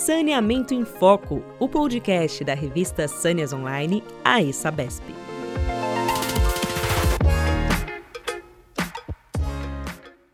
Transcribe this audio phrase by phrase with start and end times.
[0.00, 5.04] Saneamento em Foco, o podcast da revista Sâneas Online, a ESABESP.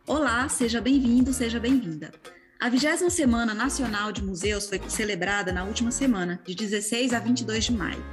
[0.06, 2.12] Olá, seja bem-vindo, seja bem-vinda.
[2.60, 7.64] A 20 Semana Nacional de Museus foi celebrada na última semana, de 16 a 22
[7.64, 8.04] de maio.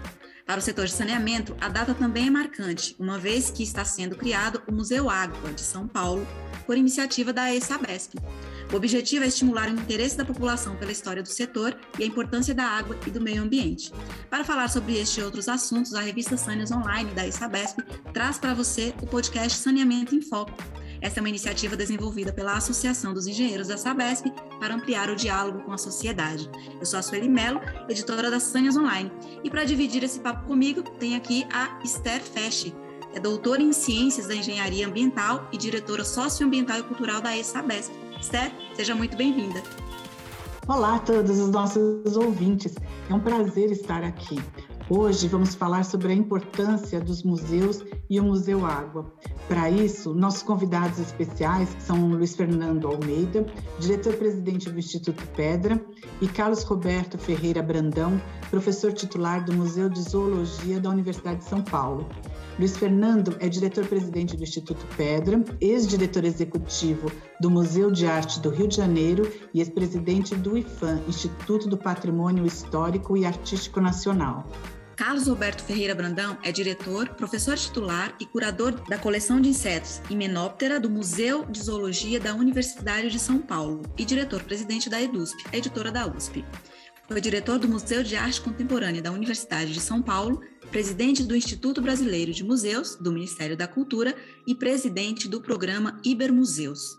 [0.47, 4.15] Para o setor de saneamento, a data também é marcante, uma vez que está sendo
[4.15, 6.27] criado o Museu Água de São Paulo,
[6.65, 8.17] por iniciativa da ESABESP.
[8.73, 12.55] O objetivo é estimular o interesse da população pela história do setor e a importância
[12.55, 13.93] da água e do meio ambiente.
[14.31, 18.55] Para falar sobre este e outros assuntos, a revista Sâneas Online da ESABESP traz para
[18.55, 20.51] você o podcast Saneamento em Foco,
[21.03, 24.25] esta é uma iniciativa desenvolvida pela Associação dos Engenheiros da Sabesp
[24.57, 26.49] para ampliar o diálogo com a sociedade.
[26.79, 29.11] Eu sou a Sueli Mello, editora da Sanhas Online.
[29.43, 32.73] E para dividir esse papo comigo, tem aqui a Esther Fesch,
[33.13, 38.02] é doutora em Ciências da Engenharia Ambiental e diretora socioambiental e cultural da ESABESP.
[38.23, 39.61] Esther, seja muito bem-vinda.
[40.65, 42.73] Olá a todos os nossos ouvintes.
[43.09, 44.39] É um prazer estar aqui.
[44.89, 49.13] Hoje vamos falar sobre a importância dos museus e o Museu Água.
[49.49, 53.45] Para isso, nossos convidados especiais são Luiz Fernando Almeida,
[53.77, 55.85] diretor-presidente do Instituto Pedra,
[56.21, 61.61] e Carlos Roberto Ferreira Brandão, professor titular do Museu de Zoologia da Universidade de São
[61.61, 62.07] Paulo.
[62.59, 68.67] Luiz Fernando é diretor-presidente do Instituto Pedra, ex-diretor executivo do Museu de Arte do Rio
[68.67, 74.47] de Janeiro e ex-presidente do IFAM, Instituto do Patrimônio Histórico e Artístico Nacional.
[74.95, 80.79] Carlos Roberto Ferreira Brandão é diretor, professor titular e curador da coleção de insetos Himenóptera
[80.79, 86.05] do Museu de Zoologia da Universidade de São Paulo e diretor-presidente da EDUSP, editora da
[86.05, 86.45] USP.
[87.07, 90.41] Foi diretor do Museu de Arte Contemporânea da Universidade de São Paulo,
[90.73, 94.15] presidente do Instituto Brasileiro de Museus, do Ministério da Cultura
[94.47, 96.97] e presidente do programa Ibermuseus.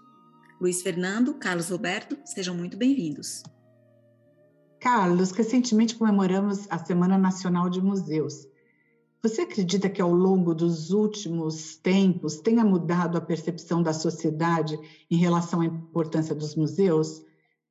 [0.61, 3.42] Luiz Fernando, Carlos Roberto, sejam muito bem-vindos.
[4.81, 8.47] Carlos, recentemente comemoramos a Semana Nacional de Museus.
[9.21, 14.78] Você acredita que ao longo dos últimos tempos tenha mudado a percepção da sociedade
[15.10, 17.25] em relação à importância dos museus?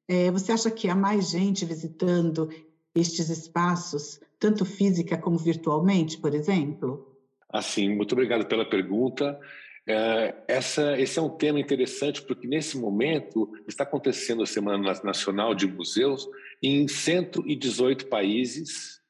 [0.06, 2.50] É, você acha que há mais gente visitando
[2.94, 7.18] estes espaços, tanto física como virtualmente, por exemplo?
[7.50, 9.40] Assim, muito obrigado pela pergunta.
[9.88, 15.56] É, essa, esse é um tema interessante porque nesse momento está acontecendo a Semana Nacional
[15.56, 16.28] de Museus
[16.62, 19.02] em 118 países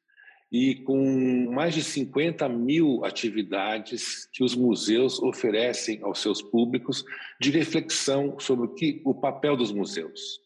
[0.51, 7.03] e com mais de 50 mil atividades que os museus oferecem aos seus públicos
[7.41, 10.42] de reflexão sobre o, que, o papel dos museus.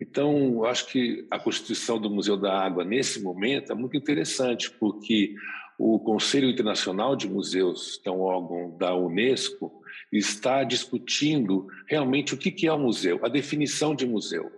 [0.00, 5.34] Então, acho que a constituição do Museu da Água, nesse momento, é muito interessante, porque
[5.78, 12.38] o Conselho Internacional de Museus, que é um órgão da Unesco, está discutindo realmente o
[12.38, 14.50] que é um museu, a definição de museu.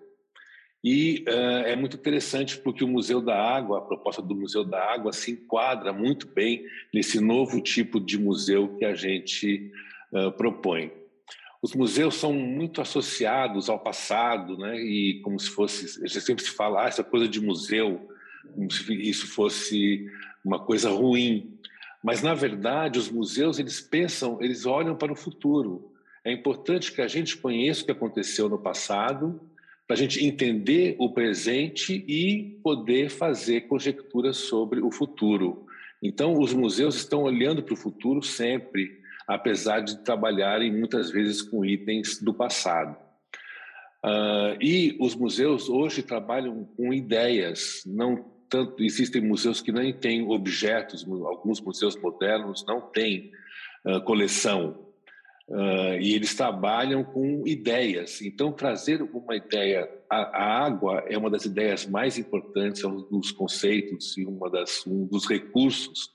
[0.84, 4.82] E uh, é muito interessante porque o Museu da Água, a proposta do Museu da
[4.92, 9.70] Água, se enquadra muito bem nesse novo tipo de museu que a gente
[10.12, 10.90] uh, propõe.
[11.62, 14.76] Os museus são muito associados ao passado, né?
[14.82, 18.10] E como se fosse, sempre se fala, ah, essa coisa de museu,
[18.52, 20.10] como se isso fosse
[20.44, 21.56] uma coisa ruim.
[22.02, 25.92] Mas na verdade, os museus eles pensam, eles olham para o futuro.
[26.24, 29.40] É importante que a gente conheça o que aconteceu no passado
[29.86, 35.66] para a gente entender o presente e poder fazer conjecturas sobre o futuro.
[36.02, 41.64] Então, os museus estão olhando para o futuro sempre, apesar de trabalharem muitas vezes com
[41.64, 42.96] itens do passado.
[44.04, 50.26] Uh, e os museus hoje trabalham com ideias, não tanto existem museus que nem têm
[50.28, 53.30] objetos, alguns museus modernos não têm
[53.86, 54.92] uh, coleção,
[55.48, 58.22] Uh, e eles trabalham com ideias.
[58.22, 63.02] Então, trazer uma ideia, a, a, água é uma das ideias mais importantes, é um
[63.02, 66.10] dos conceitos e uma das, um dos recursos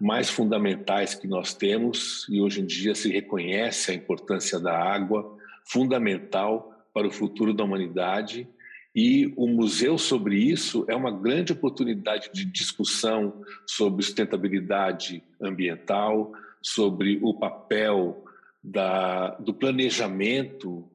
[0.00, 5.36] mais fundamentais que nós temos, e hoje em dia se reconhece a importância da água,
[5.64, 8.48] fundamental para o futuro da humanidade.
[8.94, 16.32] E o museu sobre isso é uma grande oportunidade de discussão sobre sustentabilidade ambiental,
[16.62, 18.24] sobre o papel
[18.62, 20.88] da, do planejamento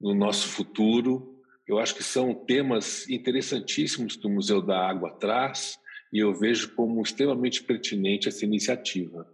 [0.00, 1.40] no nosso futuro.
[1.66, 5.78] Eu acho que são temas interessantíssimos que o Museu da Água traz
[6.12, 9.26] e eu vejo como extremamente pertinente essa iniciativa.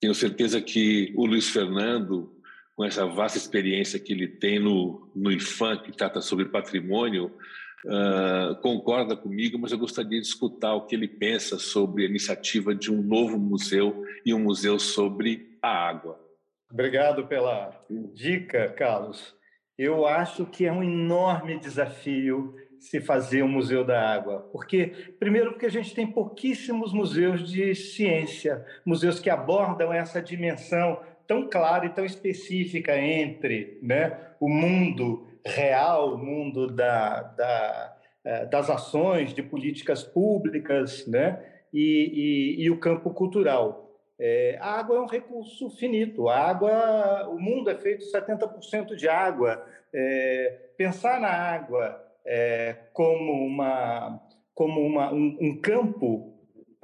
[0.00, 2.32] Tenho certeza que o Luiz Fernando,
[2.76, 7.32] com essa vasta experiência que ele tem no, no IFAM, que trata sobre patrimônio,
[7.84, 12.74] uh, concorda comigo, mas eu gostaria de escutar o que ele pensa sobre a iniciativa
[12.74, 16.18] de um novo museu e um museu sobre a água.
[16.72, 17.84] Obrigado pela
[18.14, 19.34] dica, Carlos.
[19.76, 24.48] Eu acho que é um enorme desafio se fazer um museu da água?
[24.50, 30.98] Porque primeiro porque a gente tem pouquíssimos museus de ciência, museus que abordam essa dimensão
[31.26, 38.46] tão clara e tão específica entre né, o mundo real, o mundo da, da, eh,
[38.46, 41.40] das ações, de políticas públicas, né,
[41.72, 43.90] e, e, e o campo cultural.
[44.18, 46.28] É, a água é um recurso finito.
[46.28, 49.64] A água, o mundo é feito 70% de água.
[49.94, 54.20] É, pensar na água é, como uma
[54.54, 56.34] como uma, um, um campo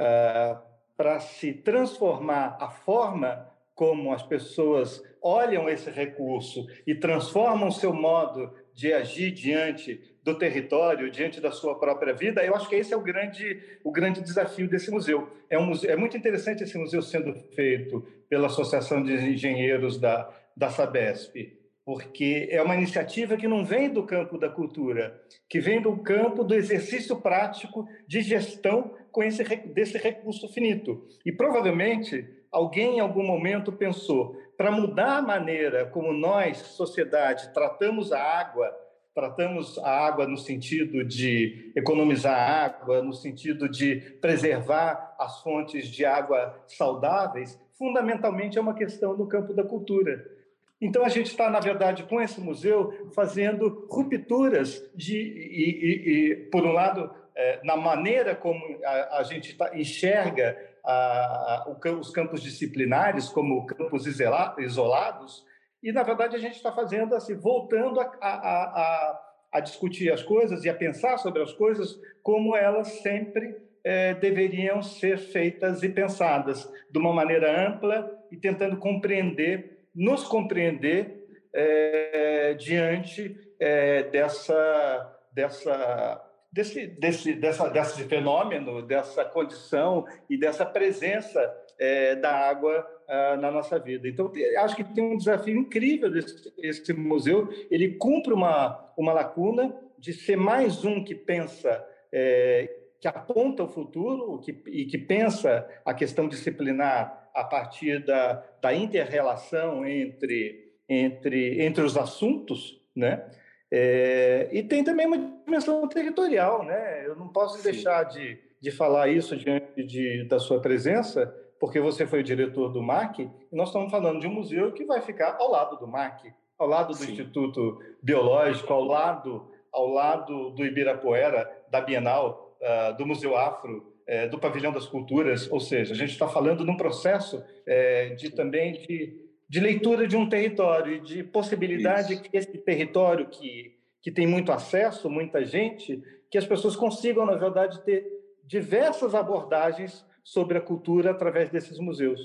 [0.01, 0.59] uh,
[0.97, 8.51] para se transformar a forma como as pessoas olham esse recurso e transformam seu modo
[8.73, 12.97] de agir diante do território, diante da sua própria vida, eu acho que esse é
[12.97, 15.29] o grande, o grande desafio desse museu.
[15.49, 20.31] É, um museu, é muito interessante esse museu sendo feito pela Associação de Engenheiros da,
[20.57, 21.56] da Sabesp,
[21.87, 26.43] porque é uma iniciativa que não vem do campo da cultura, que vem do campo
[26.43, 31.07] do exercício prático de gestão com esse, desse recurso finito.
[31.25, 38.13] E provavelmente alguém em algum momento pensou, para mudar a maneira como nós, sociedade, tratamos
[38.13, 38.69] a água,
[39.15, 46.05] tratamos a água no sentido de economizar água, no sentido de preservar as fontes de
[46.05, 50.36] água saudáveis, fundamentalmente é uma questão no campo da cultura.
[50.81, 56.37] Então a gente está, na verdade, com esse museu fazendo rupturas de, e, e, e
[56.51, 62.11] por um lado, é, na maneira como a, a gente tá, enxerga a, a, os
[62.11, 65.45] campos disciplinares como campos isolados,
[65.83, 70.75] e na verdade a gente está fazendo assim, voltando a, discutir as coisas e a
[70.75, 77.13] pensar sobre as coisas como elas sempre é, deveriam ser feitas e pensadas de uma
[77.13, 86.23] maneira ampla e tentando compreender, nos compreender é, diante é, dessa dessa
[86.53, 91.39] desse, desse, dessa, desse fenômeno, dessa condição e dessa presença
[91.79, 94.09] é, da água ah, na nossa vida.
[94.09, 97.49] Então, acho que tem um desafio incrível desse, esse museu.
[97.71, 103.69] Ele cumpre uma, uma lacuna de ser mais um que pensa, é, que aponta o
[103.69, 111.63] futuro que, e que pensa a questão disciplinar a partir da, da inter-relação entre, entre,
[111.63, 113.31] entre os assuntos, né?
[113.71, 117.07] É, e tem também uma dimensão territorial, né?
[117.07, 117.65] Eu não posso Sim.
[117.65, 121.27] deixar de, de falar isso diante de, da sua presença,
[121.61, 124.87] porque você foi o diretor do MAC, e nós estamos falando de um museu que
[124.87, 127.13] vai ficar ao lado do MAC, ao lado do Sim.
[127.13, 134.31] Instituto Biológico, ao lado, ao lado do Ibirapuera, da Bienal, uh, do Museu Afro, uh,
[134.31, 138.73] do Pavilhão das Culturas, ou seja, a gente está falando num processo uh, de também
[138.73, 142.23] de de leitura de um território de possibilidade Isso.
[142.23, 147.37] que esse território que, que tem muito acesso, muita gente, que as pessoas consigam, na
[147.37, 148.07] verdade, ter
[148.45, 152.21] diversas abordagens sobre a cultura através desses museus.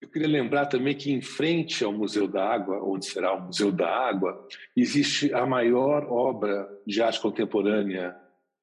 [0.00, 3.72] Eu queria lembrar também que em frente ao Museu da Água, onde será o Museu
[3.72, 4.46] da Água,
[4.76, 8.14] existe a maior obra de arte contemporânea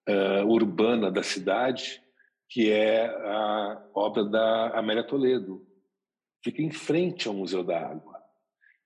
[0.08, 2.02] uh, urbana da cidade,
[2.50, 5.66] que é a obra da Amélia Toledo,
[6.44, 8.16] fica em frente ao Museu da Água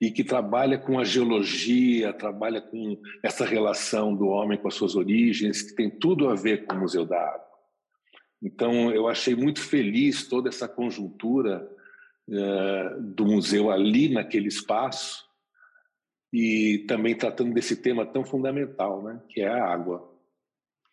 [0.01, 4.95] e que trabalha com a geologia, trabalha com essa relação do homem com as suas
[4.95, 7.49] origens, que tem tudo a ver com o Museu da Água.
[8.41, 11.69] Então, eu achei muito feliz toda essa conjuntura
[12.29, 15.25] uh, do museu ali naquele espaço
[16.31, 20.07] e também tratando desse tema tão fundamental, né, que é a água.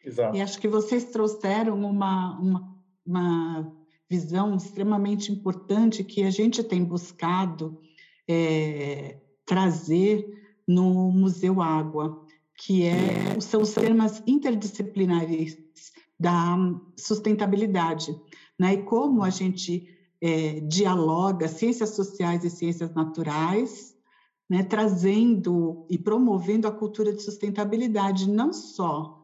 [0.07, 0.37] Exato.
[0.37, 3.73] E acho que vocês trouxeram uma, uma, uma
[4.09, 7.81] visão extremamente importante que a gente tem buscado
[8.29, 10.25] é, trazer
[10.67, 12.25] no Museu Água,
[12.57, 15.59] que é, são os temas interdisciplinares
[16.19, 16.57] da
[16.97, 18.17] sustentabilidade,
[18.59, 18.75] né?
[18.75, 19.87] E como a gente
[20.23, 23.95] é, dialoga ciências sociais e ciências naturais,
[24.49, 24.63] né?
[24.63, 29.16] Trazendo e promovendo a cultura de sustentabilidade, não só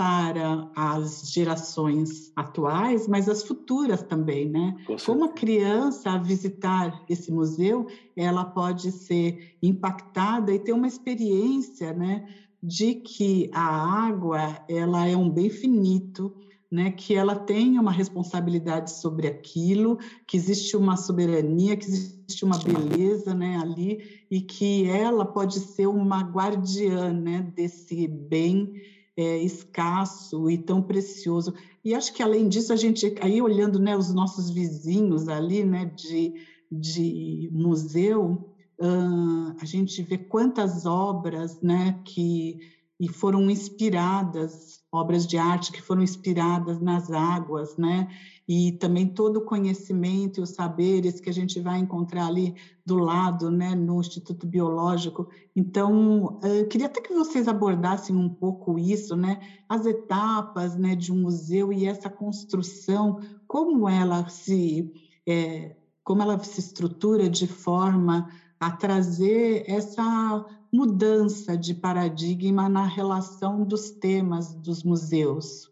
[0.00, 4.74] para as gerações atuais, mas as futuras também, né?
[5.04, 11.92] Como a criança a visitar esse museu, ela pode ser impactada e ter uma experiência,
[11.92, 12.26] né,
[12.62, 16.34] de que a água ela é um bem finito,
[16.72, 22.56] né, que ela tem uma responsabilidade sobre aquilo, que existe uma soberania, que existe uma
[22.56, 28.72] beleza, né, ali e que ela pode ser uma guardiã, né, desse bem
[29.20, 31.52] é, escasso e tão precioso.
[31.84, 35.84] E acho que além disso a gente aí olhando né os nossos vizinhos ali né
[35.94, 36.34] de,
[36.70, 42.60] de museu uh, a gente vê quantas obras né que
[43.00, 48.08] e foram inspiradas, obras de arte que foram inspiradas nas águas, né?
[48.46, 52.54] E também todo o conhecimento e os saberes que a gente vai encontrar ali
[52.84, 55.28] do lado, né, no Instituto Biológico.
[55.56, 59.40] Então, eu queria até que vocês abordassem um pouco isso, né?
[59.66, 64.92] As etapas, né, de um museu e essa construção, como ela se
[65.26, 68.28] é, como ela se estrutura de forma
[68.58, 75.70] a trazer essa mudança de paradigma na relação dos temas dos museus?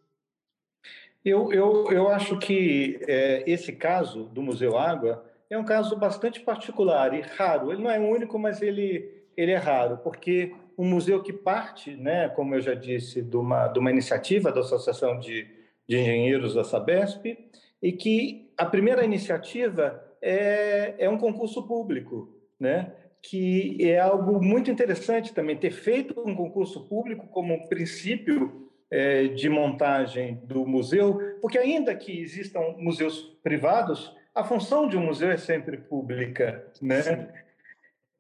[1.25, 6.41] Eu, eu, eu acho que é, esse caso do Museu Água é um caso bastante
[6.41, 7.73] particular e raro.
[7.73, 12.29] Ele não é único, mas ele, ele é raro, porque um museu que parte, né,
[12.29, 15.47] como eu já disse, de uma, de uma iniciativa da Associação de,
[15.89, 17.37] de Engenheiros da Sabesp,
[17.83, 22.93] e que a primeira iniciativa é, é um concurso público, né?
[23.23, 29.49] Que é algo muito interessante também, ter feito um concurso público como princípio é, de
[29.49, 35.37] montagem do museu, porque ainda que existam museus privados, a função de um museu é
[35.37, 37.29] sempre pública, né?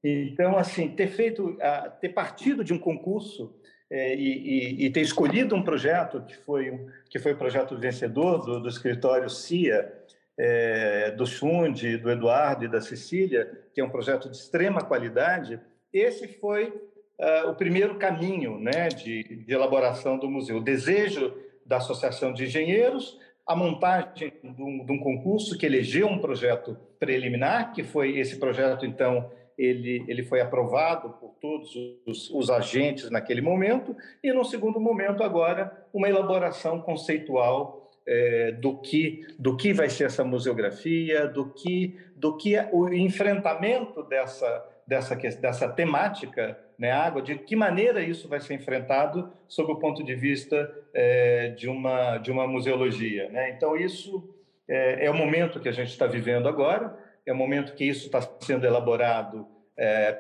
[0.02, 1.57] Então, assim, ter feito,
[2.00, 3.55] ter partido de um concurso
[3.90, 8.61] é, e, e, ter escolhido um projeto que foi que foi o projeto vencedor do,
[8.61, 9.98] do escritório CIA,
[10.38, 15.61] é, do Xundi, do Eduardo e da Cecília, que é um projeto de extrema qualidade,
[15.92, 20.59] esse foi uh, o primeiro caminho né, de, de, elaboração do museu.
[20.59, 21.35] O desejo
[21.66, 26.76] da Associação de Engenheiros, a montagem de um, de um concurso que elegeu um projeto
[27.00, 31.75] preliminar, que foi esse projeto, então, ele, ele foi aprovado por todos
[32.07, 38.79] os, os, agentes naquele momento, e, no segundo momento, agora, uma elaboração conceitual é, do
[38.79, 44.67] que do que vai ser essa museografia, do que do que é o enfrentamento dessa
[44.87, 50.03] dessa dessa temática, né, água, de que maneira isso vai ser enfrentado sob o ponto
[50.03, 53.50] de vista é, de uma de uma museologia, né?
[53.50, 54.35] Então isso
[54.67, 58.07] é, é, o momento que a gente está vivendo agora, é o momento que isso
[58.07, 59.47] está sendo elaborado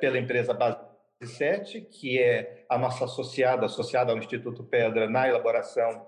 [0.00, 0.78] pela empresa Base
[1.20, 6.06] 7, que é a nossa associada associada ao Instituto Pedra na elaboração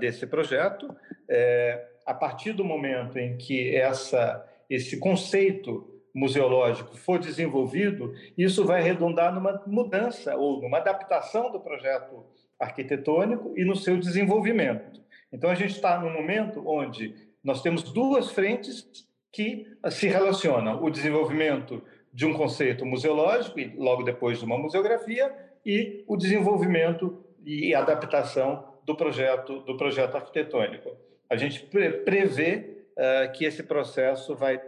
[0.00, 0.94] desse projeto.
[1.28, 8.82] É, a partir do momento em que essa, esse conceito museológico for desenvolvido, isso vai
[8.82, 12.24] redundar numa mudança ou numa adaptação do projeto
[12.58, 15.00] arquitetônico e no seu desenvolvimento.
[15.32, 20.90] Então, a gente está num momento onde nós temos duas frentes que se relacionam: o
[20.90, 21.82] desenvolvimento
[22.12, 25.32] de um conceito museológico, e logo depois de uma museografia,
[25.64, 30.96] e o desenvolvimento e adaptação do projeto, do projeto arquitetônico.
[31.28, 34.58] A gente prevê uh, que esse processo vai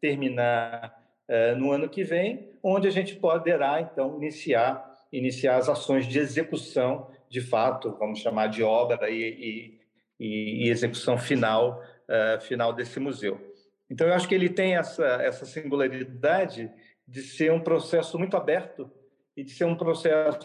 [0.00, 6.06] terminar uh, no ano que vem, onde a gente poderá, então, iniciar, iniciar as ações
[6.06, 9.78] de execução, de fato, vamos chamar de obra e,
[10.18, 13.38] e, e execução final, uh, final desse museu.
[13.90, 16.72] Então, eu acho que ele tem essa, essa singularidade
[17.06, 18.90] de ser um processo muito aberto
[19.36, 20.38] e de ser um processo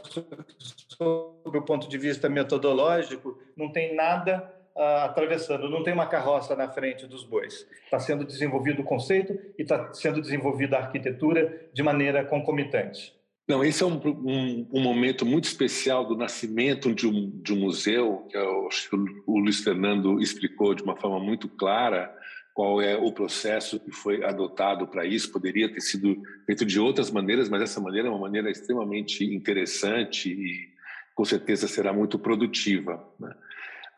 [0.89, 6.55] sob o ponto de vista metodológico, não tem nada uh, atravessando, não tem uma carroça
[6.55, 7.67] na frente dos bois.
[7.85, 13.15] Está sendo desenvolvido o conceito e está sendo desenvolvida a arquitetura de maneira concomitante.
[13.47, 17.59] Não, esse é um, um, um, momento muito especial do nascimento de um, de um
[17.59, 18.95] museu, que acho que
[19.25, 22.15] o Luiz Fernando explicou de uma forma muito clara,
[22.53, 25.31] qual é o processo que foi adotado para isso.
[25.31, 30.29] Poderia ter sido feito de outras maneiras, mas essa maneira é uma maneira extremamente interessante
[30.29, 30.69] e
[31.15, 33.05] com certeza será muito produtiva.
[33.19, 33.33] Né?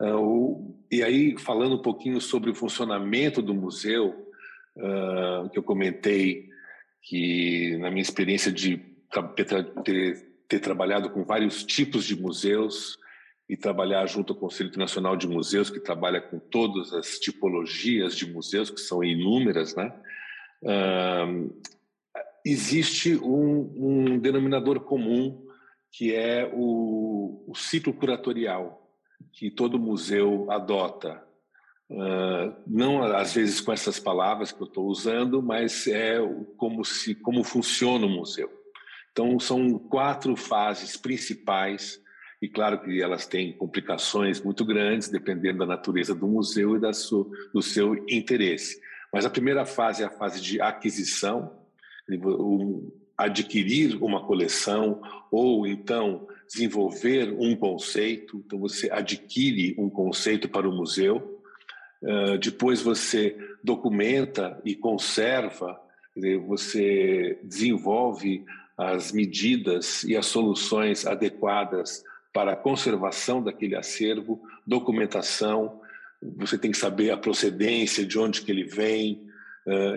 [0.00, 4.30] Uh, e aí, falando um pouquinho sobre o funcionamento do museu,
[4.76, 6.48] uh, que eu comentei
[7.02, 8.80] que, na minha experiência de
[9.84, 12.98] ter, ter trabalhado com vários tipos de museus,
[13.48, 18.30] e trabalhar junto ao Conselho Internacional de Museus, que trabalha com todas as tipologias de
[18.30, 19.92] museus, que são inúmeras, né?
[20.62, 21.54] Uh,
[22.44, 25.46] existe um, um, denominador comum,
[25.92, 28.90] que é o, o, ciclo curatorial,
[29.32, 31.22] que todo museu adota.
[31.90, 36.16] Uh, não às vezes com essas palavras que eu estou usando, mas é
[36.56, 38.50] como se como funciona o museu.
[39.12, 42.02] Então são quatro fases principais
[42.44, 47.26] e claro que elas têm complicações muito grandes, dependendo da natureza do museu e sua,
[47.54, 48.78] do seu interesse.
[49.10, 51.56] Mas a primeira fase é a fase de aquisição,
[53.16, 58.42] adquirir uma coleção ou então desenvolver um conceito.
[58.44, 61.40] Então você adquire um conceito para o museu,
[62.42, 65.80] depois você documenta e conserva,
[66.46, 68.44] você desenvolve
[68.76, 75.80] as medidas e as soluções adequadas para a conservação daquele acervo, documentação,
[76.36, 79.24] você tem que saber a procedência, de onde que ele vem,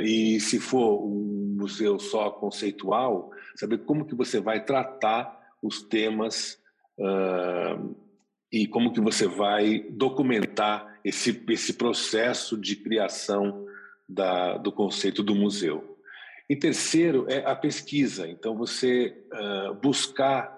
[0.03, 6.62] e se for um museu só conceitual, saber como que você vai tratar os temas
[8.51, 13.65] e como que você vai documentar esse, esse processo de criação
[14.08, 15.98] da, do conceito do museu.
[16.48, 18.27] E terceiro é a pesquisa.
[18.27, 19.17] Então, você
[19.82, 20.57] buscar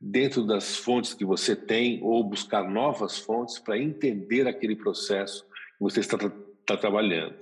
[0.00, 5.80] dentro das fontes que você tem ou buscar novas fontes para entender aquele processo que
[5.80, 7.34] você está, está trabalhando.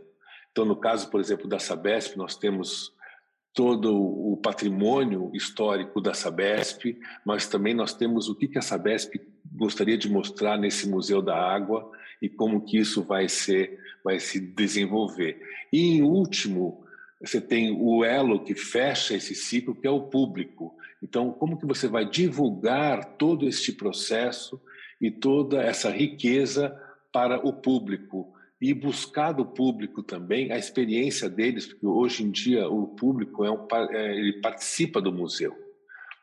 [0.50, 2.94] Então, no caso, por exemplo, da Sabesp, nós temos
[3.52, 9.14] todo o patrimônio histórico da Sabesp, mas também nós temos o que a Sabesp
[9.52, 14.40] gostaria de mostrar nesse Museu da Água e como que isso vai ser, vai se
[14.40, 15.40] desenvolver.
[15.72, 16.85] E em último,
[17.20, 20.76] você tem o elo que fecha esse ciclo, que é o público.
[21.02, 24.61] Então, como que você vai divulgar todo este processo
[25.00, 26.76] e toda essa riqueza
[27.12, 32.68] para o público e buscar do público também a experiência deles, porque hoje em dia
[32.68, 35.54] o público é um, é, ele participa do museu,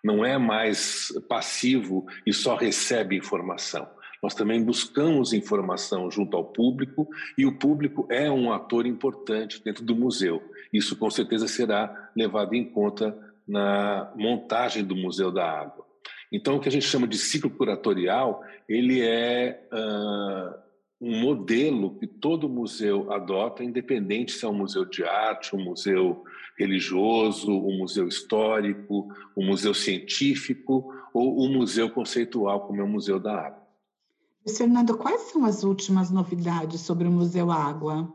[0.04, 3.88] não é mais passivo e só recebe informação.
[4.24, 9.84] Nós também buscamos informação junto ao público e o público é um ator importante dentro
[9.84, 10.42] do museu.
[10.72, 13.13] Isso com certeza será levado em conta
[13.46, 15.86] na montagem do Museu da Água.
[16.32, 20.56] Então, o que a gente chama de ciclo curatorial, ele é uh,
[21.01, 26.24] um modelo que todo museu adota, independente se é um museu de arte, um museu
[26.58, 33.20] religioso, um museu histórico, um museu científico ou um museu conceitual, como é o Museu
[33.20, 33.62] da Água.
[34.48, 38.12] Fernando, quais são as últimas novidades sobre o Museu Água?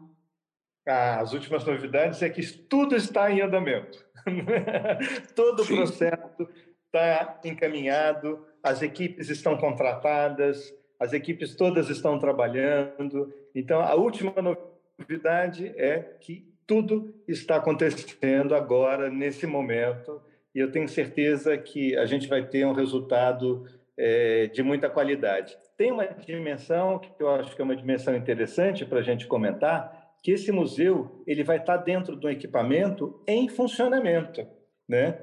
[0.86, 4.04] Ah, as últimas novidades é que tudo está em andamento.
[5.34, 6.48] Todo o processo
[6.86, 13.32] está encaminhado, as equipes estão contratadas, as equipes todas estão trabalhando.
[13.54, 14.34] Então, a última
[14.98, 20.20] novidade é que tudo está acontecendo agora, nesse momento,
[20.54, 23.64] e eu tenho certeza que a gente vai ter um resultado
[23.98, 25.58] é, de muita qualidade.
[25.76, 30.14] Tem uma dimensão que eu acho que é uma dimensão interessante para a gente comentar,
[30.22, 34.46] que esse museu ele vai estar dentro de um equipamento em funcionamento,
[34.88, 35.18] né?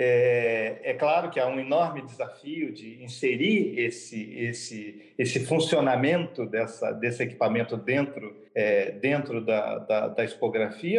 [0.00, 6.92] É, é, claro que há um enorme desafio de inserir esse, esse, esse funcionamento dessa,
[6.92, 10.24] desse equipamento dentro, é, dentro da, da, da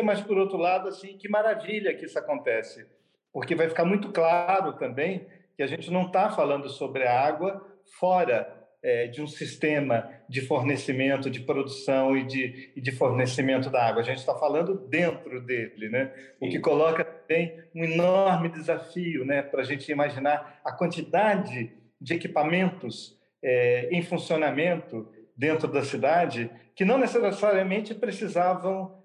[0.03, 2.85] mas, por outro lado, assim, que maravilha que isso acontece,
[3.31, 5.25] porque vai ficar muito claro também
[5.59, 7.61] que a gente não está falando sobre a água
[7.99, 8.47] fora
[8.81, 14.01] é, de um sistema de fornecimento, de produção e de, e de fornecimento da água.
[14.01, 16.13] A gente está falando dentro dele, né?
[16.39, 19.41] O que coloca também um enorme desafio, né?
[19.41, 26.85] Para a gente imaginar a quantidade de equipamentos é, em funcionamento dentro da cidade que
[26.85, 28.98] não necessariamente precisavam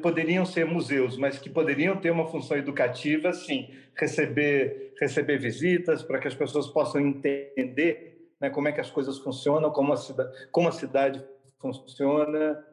[0.00, 6.18] poderiam ser museus, mas que poderiam ter uma função educativa, sim, receber receber visitas para
[6.18, 10.30] que as pessoas possam entender né, como é que as coisas funcionam, como a cidade,
[10.50, 11.24] como a cidade
[11.60, 12.64] funciona,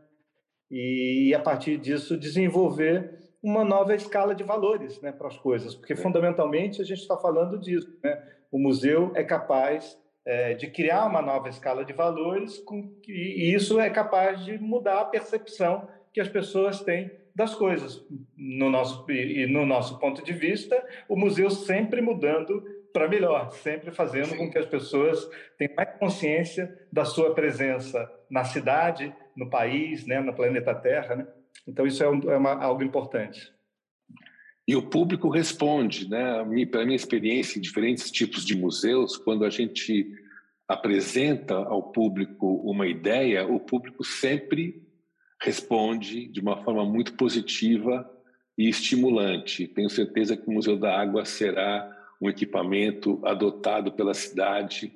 [0.69, 5.95] e, a partir disso desenvolver uma nova escala de valores né, para as coisas, porque
[5.95, 7.99] fundamentalmente a gente está falando disso.
[8.03, 8.21] Né?
[8.51, 13.79] O museu é capaz é, de criar uma nova escala de valores com, e isso
[13.79, 18.05] é capaz de mudar a percepção que as pessoas têm das coisas.
[18.35, 23.91] No nosso, e no nosso ponto de vista, o museu sempre mudando para melhor, sempre
[23.91, 24.37] fazendo Sim.
[24.37, 30.19] com que as pessoas tenham mais consciência da sua presença na cidade, no país, né,
[30.19, 31.15] no planeta Terra.
[31.15, 31.27] Né?
[31.67, 33.51] Então, isso é, um, é uma, algo importante.
[34.67, 36.45] E o público responde, né?
[36.71, 40.09] Pela minha experiência em diferentes tipos de museus, quando a gente
[40.67, 44.81] apresenta ao público uma ideia, o público sempre
[45.41, 48.09] responde de uma forma muito positiva
[48.57, 49.67] e estimulante.
[49.67, 51.89] Tenho certeza que o Museu da Água será
[52.21, 54.93] um equipamento adotado pela cidade,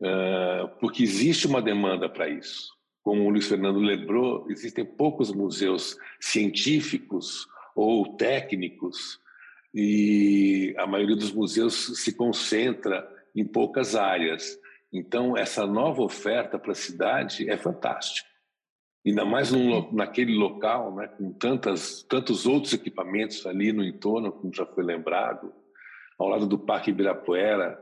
[0.00, 2.74] uh, porque existe uma demanda para isso.
[3.02, 9.20] Como o Luiz Fernando lembrou, existem poucos museus científicos ou técnicos
[9.72, 14.58] e a maioria dos museus se concentra em poucas áreas.
[14.92, 18.33] Então, essa nova oferta para a cidade é fantástica.
[19.06, 24.54] Ainda mais num, naquele local, né, com tantas, tantos outros equipamentos ali no entorno, como
[24.54, 25.52] já foi lembrado,
[26.18, 27.78] ao lado do Parque Ibirapuera.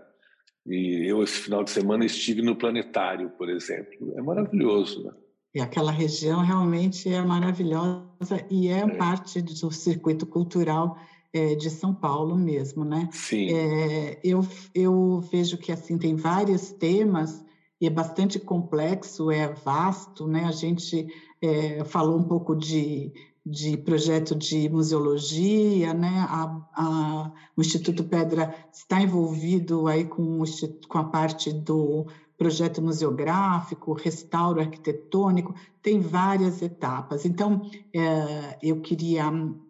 [0.66, 4.14] E eu, esse final de semana, estive no Planetário, por exemplo.
[4.16, 5.12] É maravilhoso, né?
[5.54, 8.96] E aquela região realmente é maravilhosa e é, é.
[8.96, 10.96] parte do circuito cultural
[11.32, 13.08] é, de São Paulo mesmo, né?
[13.12, 13.52] Sim.
[13.52, 17.44] É, eu, eu vejo que assim tem vários temas
[17.86, 20.44] é bastante complexo, é vasto, né?
[20.44, 21.06] A gente
[21.40, 23.12] é, falou um pouco de,
[23.44, 26.26] de projeto de museologia, né?
[26.28, 30.42] A, a, o Instituto Pedra está envolvido aí com,
[30.88, 32.06] com a parte do
[32.38, 37.24] projeto museográfico, restauro arquitetônico, tem várias etapas.
[37.24, 39.24] Então, é, eu queria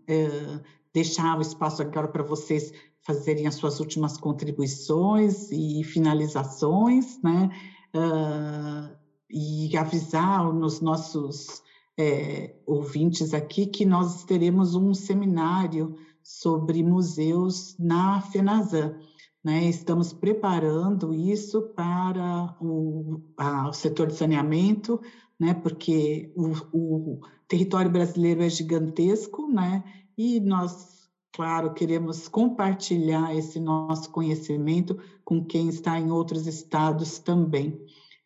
[0.06, 0.60] é,
[0.92, 2.72] deixar o espaço agora para vocês
[3.02, 7.50] fazerem as suas últimas contribuições e finalizações, né?
[7.94, 11.62] Uh, e avisar nos nossos
[11.98, 18.98] é, ouvintes aqui que nós teremos um seminário sobre museus na FENASAN.
[19.42, 19.64] Né?
[19.64, 25.00] Estamos preparando isso para o, a, o setor de saneamento,
[25.38, 25.54] né?
[25.54, 29.82] porque o, o, território brasileiro é gigantesco, né?
[30.16, 31.01] e nós,
[31.32, 37.80] claro, queremos compartilhar esse nosso conhecimento com quem está em outros estados também.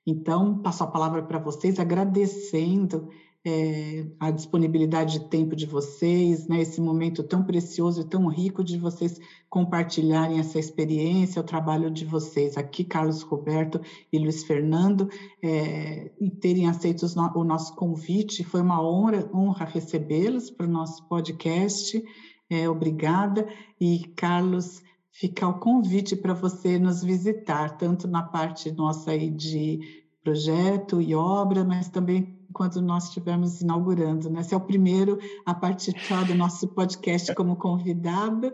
[0.07, 3.09] Então, passo a palavra para vocês, agradecendo
[3.47, 8.65] é, a disponibilidade de tempo de vocês, né, esse momento tão precioso e tão rico
[8.65, 13.81] de vocês compartilharem essa experiência, o trabalho de vocês aqui, Carlos Roberto
[14.13, 15.09] e Luiz Fernando,
[15.41, 18.43] é, e terem aceito o nosso convite.
[18.43, 22.03] Foi uma honra, honra recebê-los para o nosso podcast.
[22.51, 23.49] É, obrigada.
[23.81, 30.05] E, Carlos, fica o convite para você nos visitar, tanto na parte nossa aí de
[30.23, 34.31] projeto e obra, mas também quando nós estivermos inaugurando.
[34.31, 34.41] Né?
[34.41, 38.53] Esse é o primeiro a participar do nosso podcast como convidado,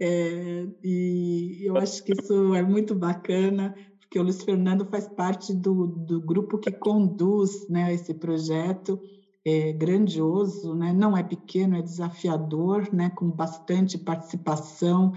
[0.00, 5.54] é, e eu acho que isso é muito bacana, porque o Luiz Fernando faz parte
[5.54, 9.00] do, do grupo que conduz né, esse projeto,
[9.44, 10.92] é grandioso, né?
[10.92, 13.10] não é pequeno, é desafiador, né?
[13.10, 15.12] com bastante participação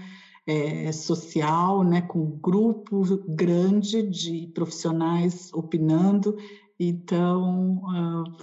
[0.46, 2.02] é, social, né?
[2.02, 6.36] com um grupo grande de profissionais opinando
[6.78, 7.82] então,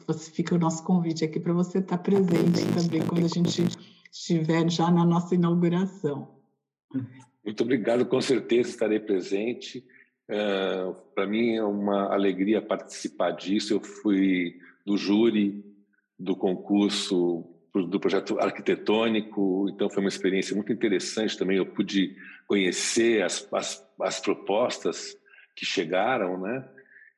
[0.09, 3.63] uh, fica o nosso convite aqui para você estar presente também quando a gente
[4.11, 6.35] estiver já na nossa inauguração.
[7.45, 9.85] Muito obrigado, com certeza estarei presente.
[10.29, 13.73] Uh, para mim é uma alegria participar disso.
[13.73, 15.63] Eu fui do júri
[16.17, 21.57] do concurso do projeto arquitetônico, então foi uma experiência muito interessante também.
[21.57, 22.15] Eu pude
[22.47, 25.17] conhecer as, as, as propostas
[25.53, 26.65] que chegaram, né?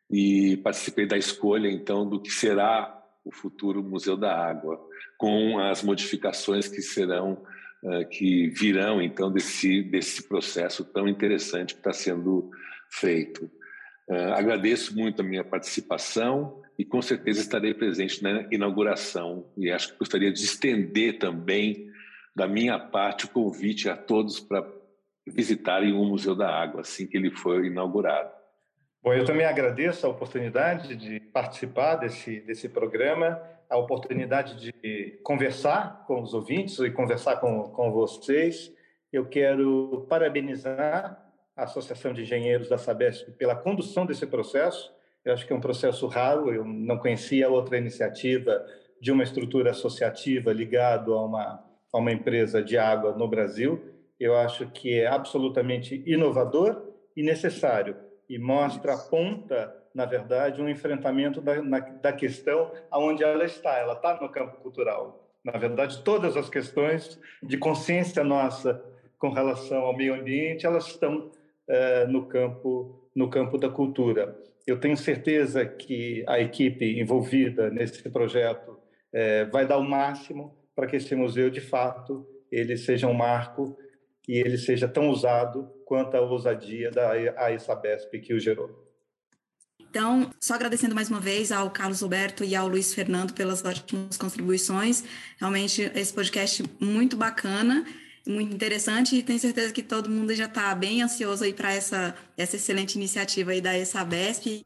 [0.10, 2.93] e participei da escolha então do que será
[3.25, 4.79] o futuro Museu da Água,
[5.17, 7.43] com as modificações que serão
[7.83, 12.49] uh, que virão então desse desse processo tão interessante que está sendo
[12.89, 13.49] feito.
[14.08, 19.91] Uh, agradeço muito a minha participação e com certeza estarei presente na inauguração e acho
[19.91, 21.91] que gostaria de estender também
[22.34, 24.65] da minha parte o convite a todos para
[25.26, 28.32] visitarem o Museu da Água assim que ele for inaugurado.
[29.04, 36.06] Bom, eu também agradeço a oportunidade de participar desse, desse programa, a oportunidade de conversar
[36.08, 38.74] com os ouvintes e conversar com, com vocês.
[39.12, 41.26] Eu quero parabenizar
[41.58, 44.93] a Associação de Engenheiros da Sabesp pela condução desse processo.
[45.26, 48.63] Eu acho que é um processo raro, eu não conhecia outra iniciativa
[49.02, 53.84] de uma estrutura associativa ligado a uma, a uma empresa de água no Brasil.
[54.20, 57.96] Eu acho que é absolutamente inovador e necessário
[58.30, 63.78] e mostra, aponta, na verdade, um enfrentamento da, na, da questão aonde ela está.
[63.80, 65.28] Ela está no campo cultural.
[65.43, 68.84] Na verdade, todas as questões de consciência nossa
[69.17, 71.32] com relação ao meio ambiente, elas estão
[72.08, 74.38] no campo no campo da cultura.
[74.67, 78.77] Eu tenho certeza que a equipe envolvida nesse projeto
[79.12, 83.75] é, vai dar o máximo para que esse museu, de fato, ele seja um marco
[84.27, 88.86] e ele seja tão usado quanto a ousadia da AISABESP que o gerou.
[89.80, 94.17] Então, só agradecendo mais uma vez ao Carlos Roberto e ao Luiz Fernando pelas ótimas
[94.17, 95.03] contribuições.
[95.39, 97.84] Realmente, esse podcast muito bacana,
[98.27, 102.15] muito interessante e tenho certeza que todo mundo já está bem ansioso aí para essa,
[102.37, 104.65] essa excelente iniciativa aí da ESABESP.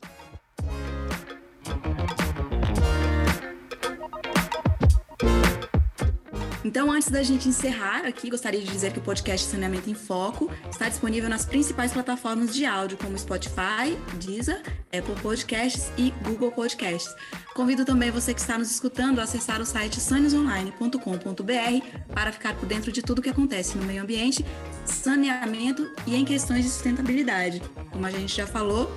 [6.63, 10.49] Então, antes da gente encerrar aqui, gostaria de dizer que o podcast Saneamento em Foco
[10.69, 14.61] está disponível nas principais plataformas de áudio, como Spotify, Deezer,
[14.93, 17.13] Apple Podcasts e Google Podcasts.
[17.55, 22.67] Convido também você que está nos escutando a acessar o site sanesonline.com.br para ficar por
[22.67, 24.45] dentro de tudo o que acontece no meio ambiente,
[24.85, 27.61] saneamento e em questões de sustentabilidade.
[27.91, 28.91] Como a gente já falou,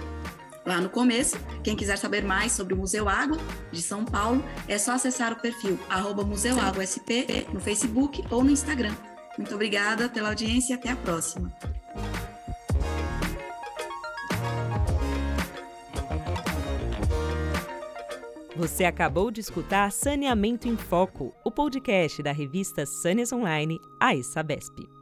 [0.64, 1.36] lá no começo.
[1.62, 3.38] Quem quiser saber mais sobre o Museu Água
[3.70, 5.78] de São Paulo, é só acessar o perfil
[6.26, 8.94] @museuagua_sp no Facebook ou no Instagram.
[9.36, 11.52] Muito obrigada pela audiência e até a próxima.
[18.56, 24.93] Você acabou de escutar Saneamento em Foco, o podcast da revista Sanias Online, a ESABESP.